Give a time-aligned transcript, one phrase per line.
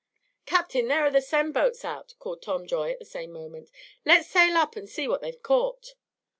[0.47, 3.69] "Captain, there are the seine boats out," called Tom Joy at the same moment.
[4.03, 5.93] "Let's sail up and see what they've caught."